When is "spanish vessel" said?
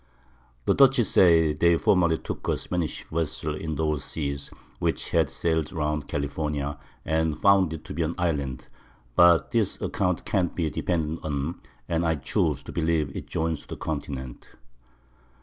2.57-3.53